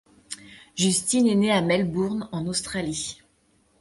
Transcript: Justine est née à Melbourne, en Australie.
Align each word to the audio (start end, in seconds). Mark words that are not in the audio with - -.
Justine 0.75 1.27
est 1.27 1.35
née 1.35 1.51
à 1.51 1.61
Melbourne, 1.61 2.27
en 2.31 2.47
Australie. 2.47 3.21